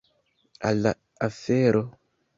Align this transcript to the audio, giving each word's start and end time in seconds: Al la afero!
Al 0.69 0.81
la 0.87 0.93
afero! 1.29 1.87